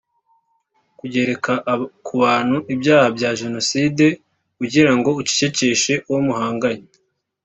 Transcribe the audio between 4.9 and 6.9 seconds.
ngo ucecekeshe uwo muhanganye